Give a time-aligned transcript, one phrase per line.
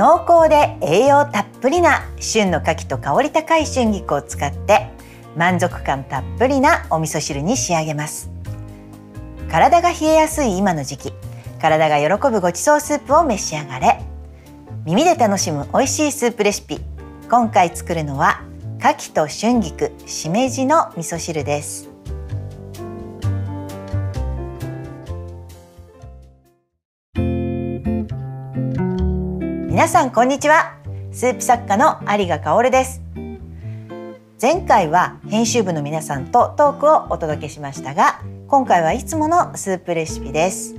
[0.00, 4.88] 濃厚で栄養たっぷりな旬の牡蠣と香り高い春菊を使って
[5.36, 8.30] 満足感たっぷりなお味噌汁に仕上げます。
[9.50, 11.12] 体が冷えやすい今の時期
[11.58, 14.00] 体が喜ぶごちそうスープを召し上がれ。
[14.86, 16.80] 耳で楽しむ美味しいスープレシピ
[17.28, 18.42] 今回作るのは
[18.78, 21.89] 牡蠣と春菊しめじの味噌汁です。
[29.80, 30.76] 皆さんこんにちは。
[31.10, 33.00] スープ作家の有賀香です。
[34.38, 40.74] 前回は編集部の皆さんとトークをお届けしましたが今回はいつものスープレシピです。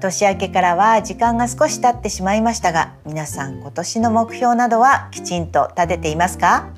[0.00, 6.70] 年明けからは時間が少し経ってしまいましたが皆さん今年の目標などはきちんと立てていますか？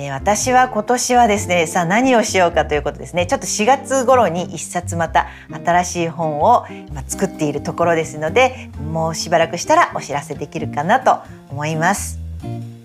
[0.00, 3.26] えー、私は今年はですねさあ何をしようかということですね。
[3.26, 6.64] ちょっと4月頃に1冊また新しい本を
[7.06, 11.18] 作っているところですのでもうしばらくしたらお知らせできるかなと
[11.50, 12.18] 思います。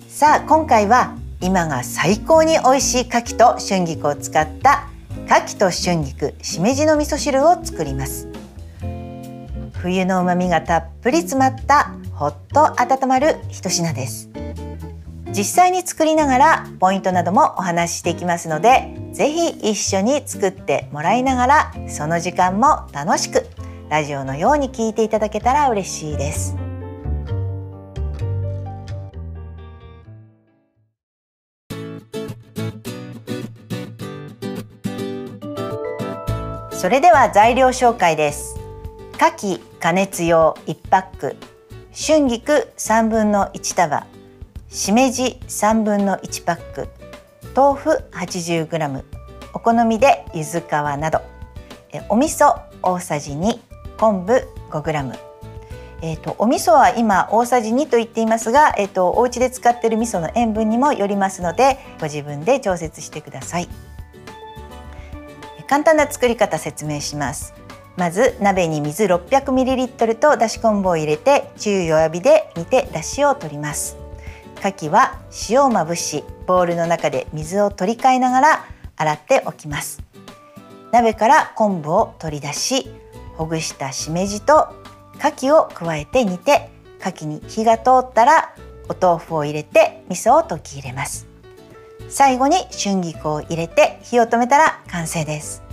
[0.10, 4.90] さあ今回は今が最高に美味しい牡蠣と春菊を使った
[5.26, 8.28] 牡蠣と春菊しめじの味噌汁を作ります。
[9.72, 14.35] 冬の旨味がたっぷり詰まったほっと温まる一品です。
[15.38, 23.46] 実際に作りながらポイントなどもお話ししていきますのでぜひ一緒に作ってもらいながらその時間も楽しく
[23.90, 26.56] ラジオのように聞いていただけたら嬉しいです。
[36.72, 38.58] それでは材料紹介です。
[39.16, 41.36] 牡蠣加熱用1パック。
[41.94, 44.15] 春菊3分の1束。
[44.76, 46.90] しめじ3分の1パック
[47.56, 49.04] 豆腐 80g
[49.54, 51.22] お好みで柚子皮など。
[52.10, 53.58] お味噌大さじ2
[53.98, 55.18] 昆布 5g
[56.02, 63.70] えーと、お味噌は今大さじ2と言っていますが、えーと、お家で使っている味噌の塩分にもよりますのでご自分で調節してください。
[65.70, 67.54] 簡単な作り方説明します。
[67.96, 74.05] まず鍋に水 600ml とだし昆布を入れて中弱火で煮てだしを取ります。
[74.58, 80.04] 牡蠣は塩をまぶしボウルの中で水を取り替えながら洗っておきます。
[80.92, 82.90] 鍋から昆布を取り出し
[83.36, 84.70] ほぐしたしめじと
[85.18, 88.56] 牡蠣を加えて煮て牡蠣に火が通ったら
[88.88, 91.28] お豆腐を入れて味噌を溶き入れます。
[92.08, 95.64] 最後に春菊を入れて火を止めたら完成です。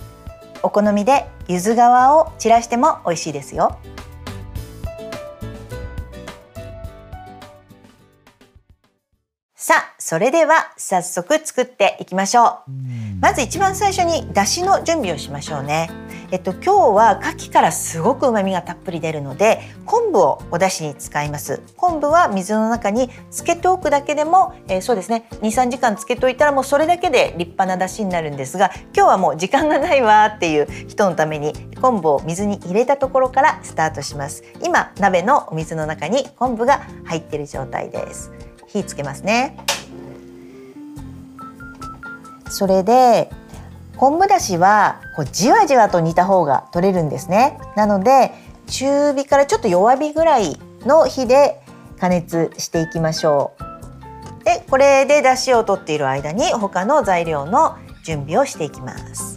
[0.61, 3.77] お好みで柚子皮を散らしても美味しいですよ。
[9.63, 12.71] さあそれでは早速作っていきましょう。
[13.21, 15.89] まず一番最初にだしの準備をしましょうね。
[16.31, 21.61] えっと今日は牡蠣からすごく旨味がたっぷり出るので昆布をお出汁に使います。
[21.77, 34.43] 昆布は水の中につけておくだけでも、えー、そうですね23時間つけといたらもうそれだけで立派な出汁になるんですが今日はもう時間がないわっていう人のために昆布を水に入れたところからスタートします。
[34.61, 38.29] 今鍋のお水の中に昆布が入っている状態です
[38.73, 39.57] 火つけますね。
[42.49, 43.29] それで
[43.97, 47.59] 昆布だしはこうじわじわと煮た方が取れるんですね。
[47.75, 48.31] なので
[48.67, 51.61] 中火からちょっと弱火ぐらいの火で
[51.99, 53.53] 加熱していきましょ
[54.41, 54.43] う。
[54.43, 59.32] でこれで出汁を取っている間に他の材料の準備をしていきます。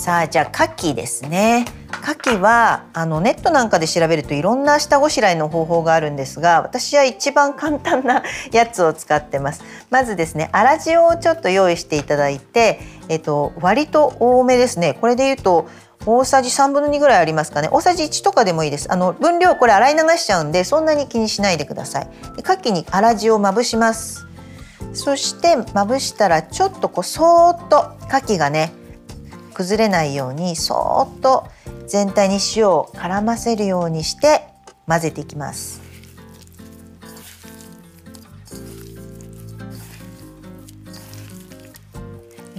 [0.00, 1.66] さあじゃあ牡蠣ですね。
[2.02, 9.62] 牡蠣はあのネットなんかで調べるといろんな下ごしらえの方法があるんですが私は一番簡単なやつを使ってます。
[9.90, 14.96] まずですね粗塩をちょっと用意していただいてえっと割と多めですね。
[14.98, 15.68] これで言うと
[16.06, 17.68] 大さじ3分の2ぐらいありますかね。
[17.70, 18.90] 大さじ1とかでもいいです。
[18.90, 22.08] あの分量これ洗い流しちゃうんでそんなに気にしないでください。
[22.36, 24.26] で牡蠣に粗塩をまぶします。
[24.94, 28.72] そしてまぶしたらちょっとこうそーっと牡蠣がね
[29.60, 31.46] 崩れないようにそーっと
[31.86, 34.48] 全体に塩を絡ませるようにして
[34.86, 35.82] 混ぜていきます。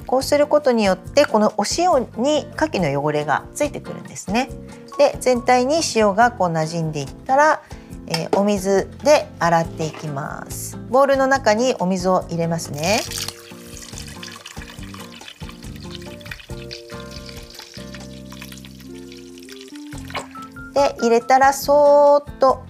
[0.05, 4.49] こうすることによってこのお塩に牡蠣の汚れがついてくるんですね。
[4.99, 7.63] で全体に塩がこう馴染んでいったら、
[8.07, 10.77] えー、お水で洗っていきます。
[10.91, 12.99] ボウルの中にお水を入れますね。
[20.73, 22.63] で入れたらそーっと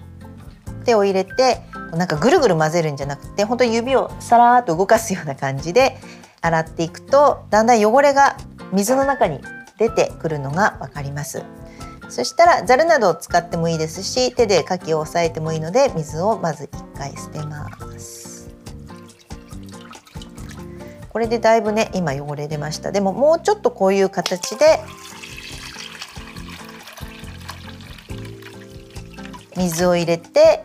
[0.84, 1.62] 手を入れて
[1.92, 5.96] なんかぐるぐる混ぜるんじゃなくて本当に指をさらっと動かすような感じで
[6.40, 8.36] 洗っていくとだんだん汚れが
[8.72, 9.40] 水の中に
[9.78, 11.42] 出てくるのが分かります。
[12.08, 18.50] そしたらざるなどを使ってもいいですし手で牡蠣を押さえてもいいので水をまず1回捨てます。
[21.08, 22.92] これでだいぶね今汚れ出ました。
[22.92, 24.80] でももうちょっとこういう形で
[29.56, 30.64] 水を入れて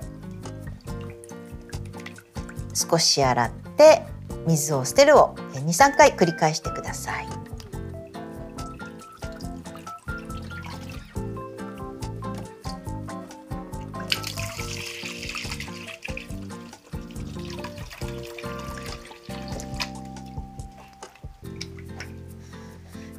[2.74, 4.04] 少し洗って
[4.46, 7.28] 水を捨てるを23回繰り返してください。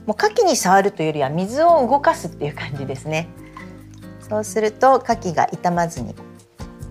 [0.06, 3.28] もう牡蠣に触るというよりは水を動かすっていう感じですね。
[4.28, 6.14] そうすると牡蠣が傷まずに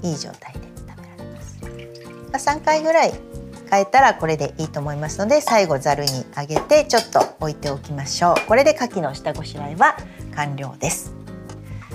[0.02, 1.42] いい状態で食べられま
[2.40, 2.50] す。
[2.50, 3.14] 3回ぐらい
[3.70, 8.36] 変えたらこれでいいと思いますので最後ざるにあげてちょっと置いておきましょう。
[8.48, 9.98] これで牡蠣の下ごしらえは
[10.36, 11.14] 完了です。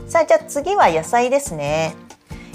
[0.06, 1.94] さあじゃあ次は野菜ですね。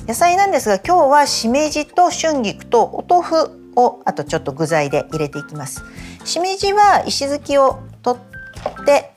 [0.07, 5.83] 野菜なんですが今日はしめじと春菊とお豆腐をあとちょっと具材で入れていきます。
[6.24, 9.13] しめじは石突きを取って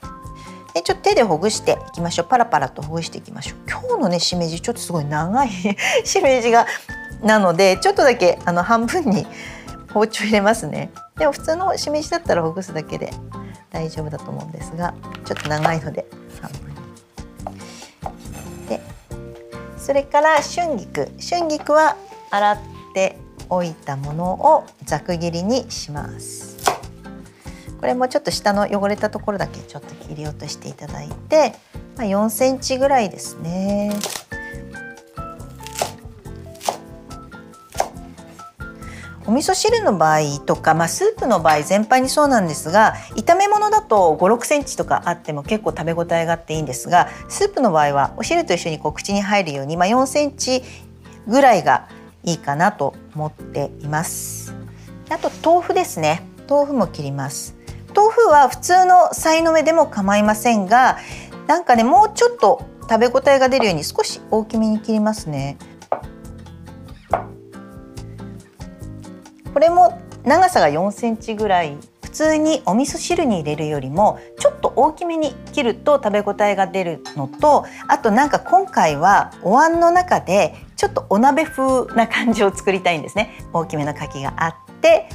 [0.73, 2.27] でちょっと手でほぐしていきましょう。
[2.27, 3.59] パラパラとほぐしていきましょう。
[3.69, 5.49] 今日のねしめじちょっとすごい長い
[6.03, 6.65] しめじが
[7.21, 9.27] なのでちょっとだけあの半分に
[9.93, 10.91] 包丁入れますね。
[11.17, 13.11] でも普通のしめじだったらほぐすだけで
[13.71, 14.93] 大丈夫だと思うんですが
[15.25, 16.05] ちょっと長いので
[16.41, 16.69] 半分
[18.63, 18.67] に。
[18.67, 18.81] で
[19.77, 21.11] それから春菊。
[21.19, 21.95] 春菊は
[22.29, 22.57] 洗っ
[22.93, 23.17] て
[23.49, 26.60] おいたものをざく切りにします。
[27.81, 31.55] これもちょっと下の汚れたところだけちょっと切り落としていただいて、
[31.97, 33.91] まあ、4センチぐらいですね。
[39.25, 50.63] お味噌汁の場合とか、まあ、スープの場合全般にそうなんですが炒め物だと5 6センチとかあっても結構食べ応えがあっていいんですがスープの場合はお汁と一緒にこう口に入るように、まあ、4センチ
[51.27, 51.87] ぐらいが
[52.23, 54.53] いいかなと思っています。
[55.09, 56.27] あと豆腐ですね。
[56.49, 57.60] 豆腐も切ります。
[58.01, 60.97] 豆腐は普通のさいの目でも構いませんが
[61.45, 65.57] なんかねもうちょっと食べ応えが出るように少し大きめに切りますね。
[69.53, 71.77] これも長さが4センチぐらい。
[72.01, 83.31] 普通にお味噌汁に入れるよりもちょっと大きめに切ると食べ応えが出るのとあとなんか今回はお椀の中でちょっとお鍋風な感じを作りたいんですね。
[83.53, 84.70] 大きめの牡蠣があって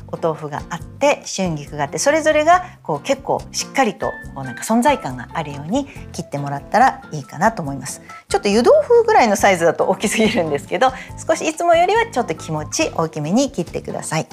[0.09, 8.03] お豆腐があって春菊があってそれぞれがこう結構しっかりとこうなんか存在感があるように切ってもらったらいいかなと思います。
[8.29, 10.93] ちょっと湯豆腐ぐらいのサイズだと大きすぎるんですけど
[11.27, 14.27] 少しいつもよりはちょっと気持ち大きめに切ってください。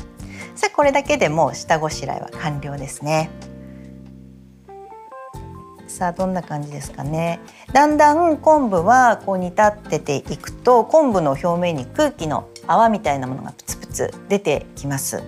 [0.55, 3.29] さあこれだけでもう下ごしらえは完了ですね。
[5.87, 7.39] さあどんな感じですかね。
[7.71, 15.23] だんだん昆布はこう煮立ってていくと昆布の表面に空気の泡みたいなものがプツプツつ出てきます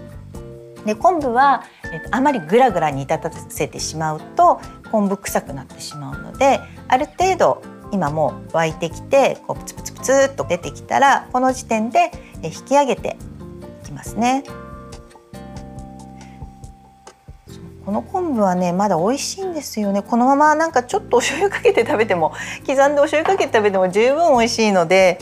[0.86, 4.60] で昆布は、えっと、あまりグラグラ煮立たせてしまうと
[4.92, 12.12] 昆布臭くなってしまうのである程度今もう沸いてきてこうプツプツプツっと出てきたらこの時点で
[12.44, 13.18] 引き上げて
[13.84, 14.44] いきますね。
[17.86, 22.34] この昆布はねまだ美味しいんですよねこのままなんかちょっとお醤油かけて食べても
[22.66, 25.20] 刻んでお醤油かけて食べても十分美味しいので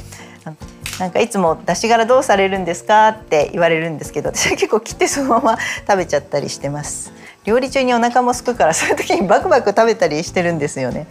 [1.00, 5.58] なんかいつも出し殻どうされるんですかって言われるんですけど私は結構切ってそのまま
[5.88, 7.12] 食べちゃったりしてます。
[7.46, 11.08] 料理中にお腹も空くからそういう時にバクバク食べたりしてるんですよね。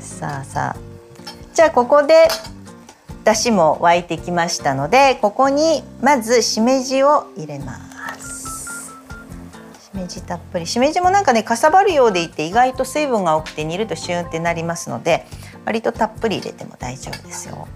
[0.00, 0.76] さあさあ。
[1.54, 2.28] じゃあここで
[3.24, 7.78] 出汁も沸いてきましたのでここにまずしめじを入れま
[8.18, 8.92] す。
[9.80, 10.66] しめじたっぷり。
[10.66, 15.26] しめじもなんかねかさばるようでいて意外と水分が多くて煮るとシュンってなりますので
[15.64, 17.66] 割とたっぷり入れても大丈夫ですよ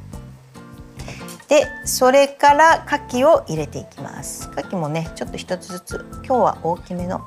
[1.48, 4.50] でそれから牡蠣を入れていきます。
[4.50, 7.22] 牡蠣もねちょっと一つずつ今日は大きめの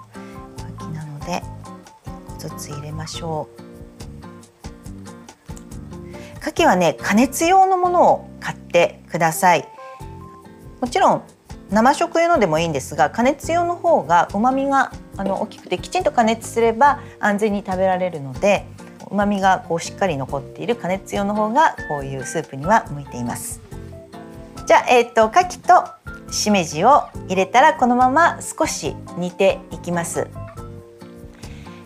[0.58, 1.42] 牡蠣なので
[2.06, 3.62] 1個ずつ入れましょう。
[6.40, 9.68] 牡蠣はね加熱用のものを買ってください。
[10.80, 11.24] もちろん
[11.72, 18.66] 生食用のでもいいんですが加熱用の方が旨味があの大きくてきちんと加熱すれば安全に食べられるので
[19.10, 23.71] 旨味がこうしっかり残っている加熱用の方がこういうスープには向いています。
[24.72, 30.30] じゃあ、えーと、牡蠣としめじを入れたらこのまま少し煮ていきます。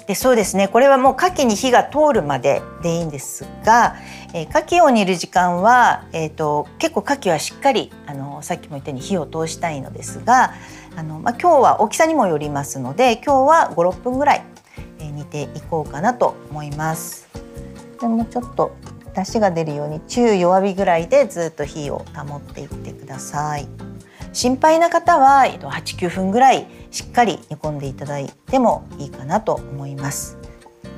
[0.05, 3.95] でそうですねこれはもう牡蠣に火が通るまででいいんですが、
[4.35, 10.53] えー、牡蠣を煮る時間は、えーと、結構牡蠣はしっかりあのさっきも言ったように火を通したいのですが
[10.95, 14.43] あの、まあ、今日は大きさにもよりますので今日は56分ぐらい、
[14.99, 17.27] えー、煮ていこうかなと思います。
[17.99, 18.75] でもちょっと
[19.15, 23.67] 出汁が出るように中弱火ぐらいでずっと火を保っていってください
[24.33, 30.37] 心配な方は8-9分ぐらいしっかり煮込んでいただいてもいいかなと思います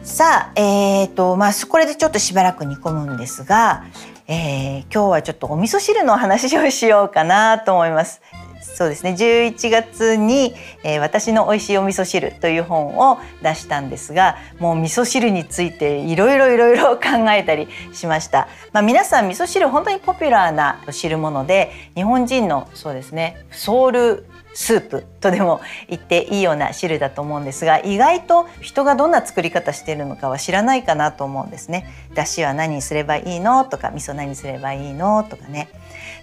[0.02, 3.86] さあ、えーとまあ、これでちょっとしばらく煮込むんですが、
[4.28, 8.22] えー、今日はちょっとお味噌汁の話をしようかなと思います。
[8.62, 31.88] そうですね11月に、えー、私の美味しいお味噌汁という本を出したんですがもう味噌汁についていろいろいろいろ考えたりしました、まあ、皆さん味噌汁本当にポピュラーな汁物で日本人のそうですねソウルスープとでも言っていいような汁だと思うんですが意外と人がどんな作り方しているのかは知らないかなと思うんですね。
[32.16, 33.66] だしは何すればいいの？
[33.66, 35.24] とか味噌何すればいいの？
[35.24, 35.70] とかね。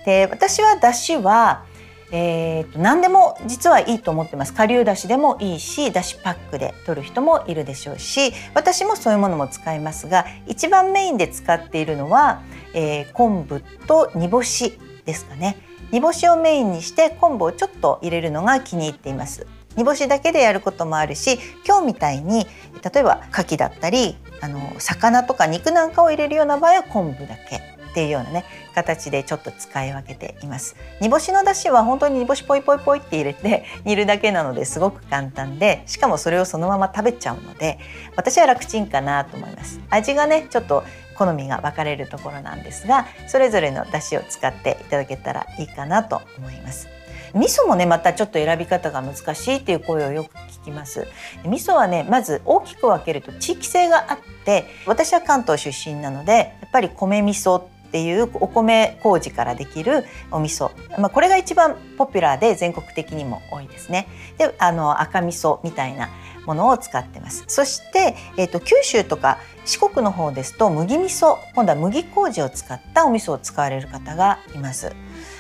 [0.04, 1.64] で私はだしは
[2.10, 4.52] えーと、何でも実はいいと思ってます。
[4.52, 12.42] 顆粒だしでもいいしだしパックで取る人もいるでしょうし私もそういうものも使いますが一番メインで使っているのは、
[12.74, 15.56] えー、昆布と煮干しですかね。
[15.90, 19.46] 煮干しをメインにして昆布をちょっと入れるのが気に入っています。
[19.76, 22.46] 煮干しだけでやることもあるし今日みたいに
[22.82, 27.73] 例えば牡蠣だったりあの魚とか肉なんかを入れるような場合は昆布だけ。
[27.94, 30.74] っていうようなね形でちょっと使い分けています。
[31.00, 37.78] 煮干しの出汁は本当に煮干しポイポイポイって入れて 煮るだけなのですごく簡単でしかもそれをそのまま食べちゃうので
[38.16, 39.78] 私は楽ちんかなと思います。
[39.90, 40.82] 味がねちょっと
[41.16, 46.88] 好みが分かれるところなんですがそれぞれの出汁を使っていただけたらいいかなと思います。
[47.34, 51.06] 味噌もねまたちょっと選び方が難しいっていう声をよく聞きます。
[51.44, 57.62] 味噌はねまず大きく分けると地域性があって私は関東出身なのでやっぱり米味噌
[57.94, 64.08] っていうお米麹からできるお味噌、まあ、これが一番ポピュラーで全国的にも多いですね。
[64.36, 66.08] であの赤味噌みたいな
[66.44, 67.44] ものを使ってます。
[67.46, 74.92] そして、えーと、九州とか四国の方ですと麦味噌今度は麦麹を使ったお味噌を使われる方がいます。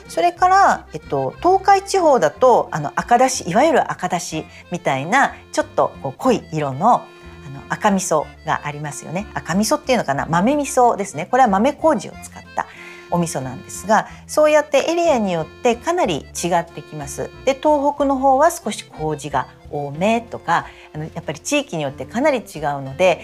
[0.06, 7.04] それから、えっと、東海地方だとあの赤だしいわゆる赤だしみたいなちょっとこう濃い色の
[7.68, 9.26] 赤味噌がありますよね。
[9.34, 10.26] 赤味噌っていうのかな？
[10.26, 11.26] 豆味噌ですね。
[11.30, 12.66] これは豆麹を使った
[13.10, 17.30] お味噌なんですがそうやってエリアによってかなり違ってきます。
[17.44, 22.44] で東北の方は少し麹が多めとかあのやっぱり地域によってかなり違う
[22.82, 23.20] ので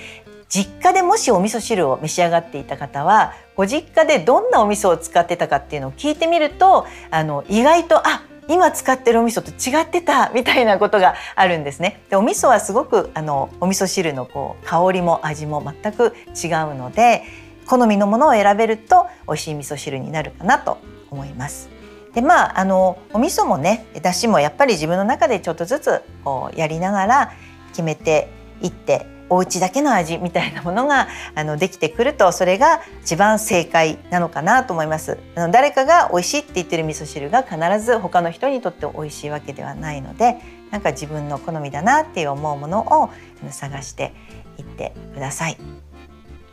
[0.49, 8.23] 実家でもしお味噌汁を召し上がっていた方はご実家でどんなお味噌を使ってたかっていうのを聞いてみるとあの意外とあ
[8.54, 12.02] 今使ってるお味噌と違ってたみたいなことがあるんですね。
[12.11, 17.23] でお味噌はすごくあのお味噌汁のこう香りも味も全く違うので
[17.66, 20.78] 好みのものを選べると美味しい味噌汁になるかなと
[21.11, 21.69] 思います。
[22.14, 27.33] でまああのお味噌もねだしもやっぱり自分の中でちょっとずつこうやりながら
[27.71, 28.28] 決めて
[28.61, 40.37] いってお家だけの味みたいなものがあのできてくるとそれが一番正解なのかなと思いますあの誰かが美味しいって言ってる味噌汁が必ず他の人にとって美味しいわけではないので
[40.71, 43.11] なんか自分の好みだなっていう思うものを
[43.51, 44.13] 探して
[44.59, 45.89] いってください。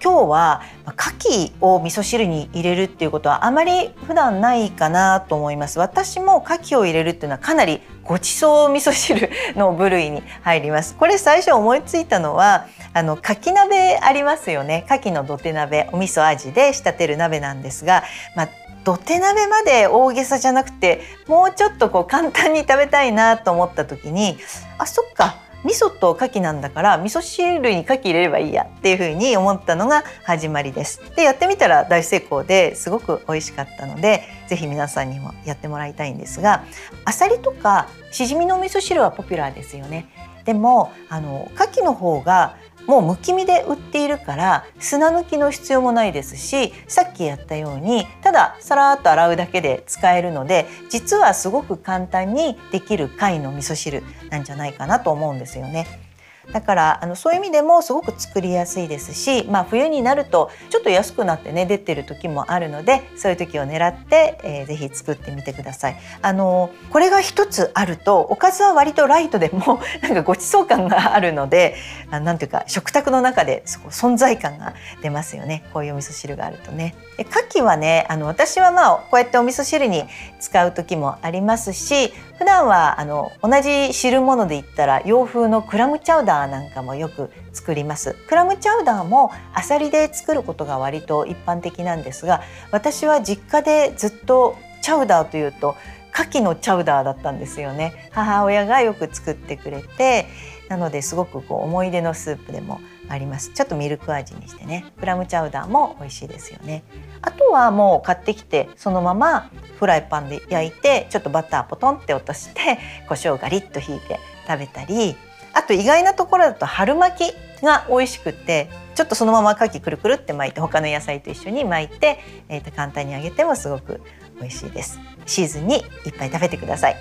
[0.04, 5.80] 今日は牡蠣を味噌汁に入れるっていうことはあまり普段ないかなと思います。
[5.80, 10.96] 私も牡蠣を入れるっていうのはかなりごちそう味噌汁の部類に入ります。
[10.96, 14.86] これ最初思いついたのはあの牡蠣鍋ありますよね。
[14.90, 15.90] 牡蠣の土手鍋。
[15.92, 18.04] お味噌味で仕立てる鍋なんですが
[18.36, 18.50] まあ
[18.84, 24.38] 土手鍋まで大げさじゃなくてもうちょっとこう簡単に食べたいなと思った時に
[24.78, 25.47] あそっか。
[25.64, 31.02] 味噌と牡蠣なんだから味噌汁に牡蠣入れればいいやっていうふうに思ったのが始まりです。
[31.16, 36.64] でやってみたら大成功ですごく美味しかったので是非皆さんにもやってもらいたいんですが
[37.06, 40.08] あさりとかしじみの味噌汁はポピュラーですよね。
[40.46, 42.56] でもあの牡蠣の方が
[42.88, 56.07] もうむき身で売っているから砂抜きの必要もないですしさっきやったようにたださらっと洗うだけで使えるので実はすごく簡単にできる貝の味噌汁なんじゃないかなと思うんですよね。
[56.52, 65.98] だからあのそういう意味でもすごく作りやすいですし、まあ、冬になるとちょっと安くなってね出てる時もあるのでそういう時を狙って、えー、ぜひ作ってみてください。
[66.22, 71.76] あのこれが一つあるとおかずは割とライトでも なんかごちそう感があるので
[72.12, 76.96] あなんていうか食卓の中で存在感が出ますよねこういうお味噌汁があるとね。
[77.20, 80.06] 牡蠣はねあの私はまあこうやってお味噌汁に
[80.40, 88.16] 使う時もありますし普段はあの同じ汁物で言ったら洋風のクラムチャウダーなんかもよく作ります。
[88.28, 92.42] クラムチャウダーもアサリで作ることが割と一般的なんですが
[92.72, 95.76] 私は実家でずっとチャウダーというと
[96.14, 98.10] 牡蠣のチャウダーだったんですよね。
[98.12, 100.28] 母親がよく作ってくれて
[100.70, 102.80] なのですごくこう思い出のスープでも
[103.10, 103.52] あります。
[103.54, 104.86] ちょっとミルク味にしてね。
[105.00, 106.84] クラムチャウダーも美味しいですよね。
[107.22, 109.50] あとはもう買ってきてそのまま
[109.80, 115.16] フライパンで焼いてちょっとバターポトンって落として胡椒ガリッとひいて食べたり
[115.54, 124.02] あと意外なところだと春巻きが美味しくてちょっとそのまま牡蠣くるくるって巻いて他の野菜と一緒に巻いて、えー、と簡単に揚げてもすごく
[124.40, 125.00] 美味しいです。
[125.26, 126.96] シーズンにいっぱい食べてください。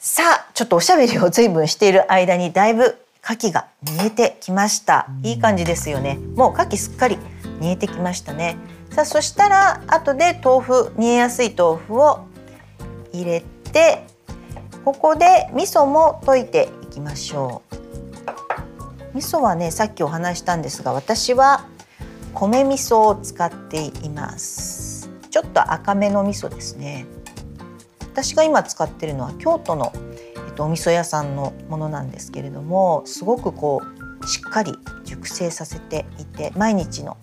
[0.00, 5.08] さあちょっとおしゃべりを随分している間にだいぶ牡蠣が煮えてきました。
[5.24, 6.20] いい感じですよね。
[6.36, 7.18] もう牡蠣すっかり
[7.58, 8.56] 煮えてきましたね。
[8.92, 12.20] さあそしたら後で豆腐煮えやすい豆腐を
[13.12, 14.04] 入れて
[14.84, 19.16] ここで味噌も溶いていきましょう。
[19.16, 21.66] 味噌はねさっきお話したんですが私は
[22.34, 25.10] 米味噌を使っています。
[25.28, 27.04] ちょっと赤めの味噌ですね。
[28.18, 29.92] 私が今使ってるのは京都の、
[30.48, 33.80] えっと、お味噌屋さんのものなんですけれどもすごくこ
[34.20, 37.16] うしっかり熟成させていて毎日の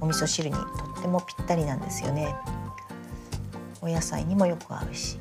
[0.00, 0.60] お味噌汁にと
[0.98, 2.34] ってもぴったりなんですよね。
[3.80, 5.16] お野菜にもよく合うし。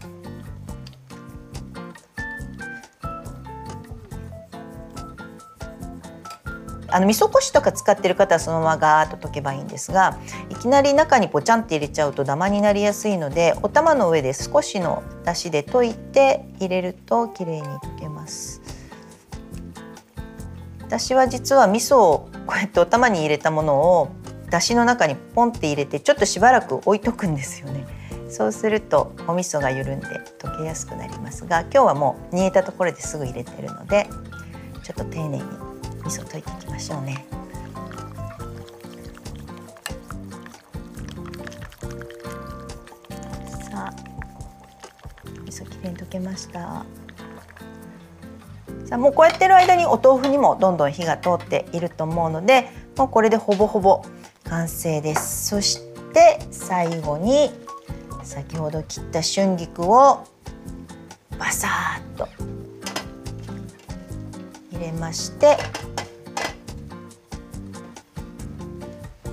[6.91, 10.19] あの味噌こしとか使ってる方はそのままガーッと溶けばいいんですが
[10.49, 18.61] いきなり中にポチャンって入れちゃうとダマになりやすいのでお玉の上で少しの出汁で溶いて入れると綺麗に溶けます。
[20.81, 24.09] 私は実は味噌をこうやってお玉に入れたものを
[24.49, 27.87] 出汁の中にポンって入れてちょっとしばらく置いとくんですよね。
[28.29, 30.07] そうするとお味噌が緩んで
[30.39, 34.07] 溶けやすくなりますが今日はもう煮えたところですぐ入れてるので
[34.83, 35.43] ちょっと丁寧に
[36.03, 37.25] 味噌溶いていきましょうね。
[43.71, 43.93] さあ
[45.45, 46.59] 味噌きれいに溶けました。
[48.85, 54.03] さあもうこうやってる間にお豆腐にもどんどん火が通っていると思うのでもうこれでほぼほぼ
[54.43, 55.47] 完成です。
[55.47, 55.79] そし
[56.13, 57.51] て最後に
[58.23, 60.25] 先ほど切った春菊を
[61.39, 61.69] バサ
[62.15, 62.27] ッと
[64.71, 65.57] 入れまして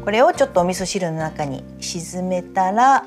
[0.08, 3.04] これをちょっとお味噌汁の中に沈めたら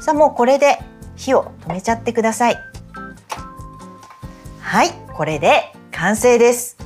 [0.00, 0.78] さあもうこれで
[1.16, 2.56] 火を止めちゃってください。
[4.60, 6.76] はいこれで完成です。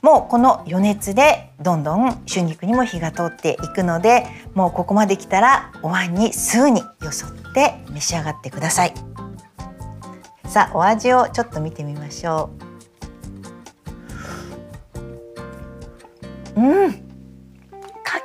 [0.00, 8.94] もうこの余熱でどんどん春菊にも火が通っていくのでもうここまで来たらお椀にすぐによそって召し上がってください。
[10.46, 12.48] さあお味をちょっと見てみましょ
[16.56, 16.60] う。
[16.62, 17.07] うん。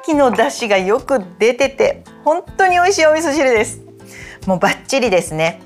[0.06, 3.82] 牡蠣の出汁がよく出てて本当に美味しいお味噌汁です。
[4.46, 5.62] もうバッチリですね。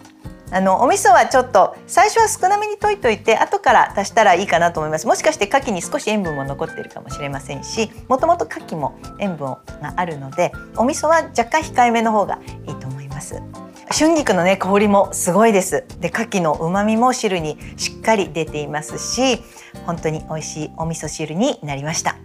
[0.49, 5.07] あのお味噌はちょっと最初は少なめに溶いといて後から足したらいいかなと思います。
[5.07, 9.47] もしかして牡蠣に少し塩分も残っているかもしれませんしもともと牡蠣も塩分
[9.81, 13.41] があるのでお味噌は若干控えめの方がいいと思います。
[13.89, 15.83] 春菊のね香りもすごいです。
[15.99, 19.41] で牡蠣の旨味も汁にしっかり出ていますし
[19.85, 22.15] 本当に美味しいお味噌汁になりました。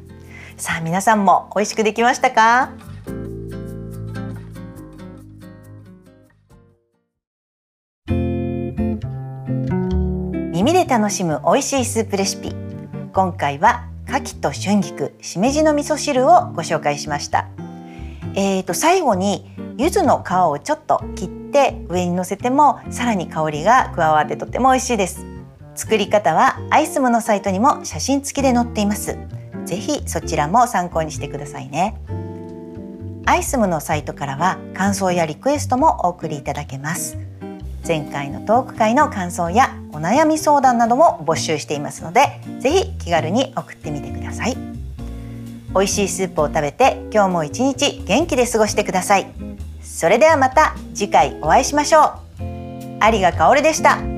[0.63, 2.71] さあ皆さんも美味しくできましたか？
[10.53, 12.55] 耳で楽しむ美味しいスープレシピ。
[13.13, 17.49] 今回は牡蠣と春菊しめじの味噌汁をご紹介しました。
[18.37, 25.27] えーと最後に柚子の皮をちょっと切って上に乗せてもさらに香りが加わってとても美味しいです。
[25.75, 29.19] 作り方はアイスムのサイトにも写真付きで載っています。
[29.73, 31.95] ぜひそちらも参考にしてくださいね。
[33.25, 37.17] アイスムのサイトからは感想やリクエストもお送りいただけます。
[37.89, 42.21] 前回のトーク会の感想やお悩み相談なども募集していますので
[42.61, 44.59] ぜひ気軽に送ってみてください。
[45.75, 49.27] 美味しいスープを食べて今日も一日元気で過ごしてください。
[49.81, 52.43] それではまた次回お会いしましょう。
[53.11, 54.12] 有賀香織でした。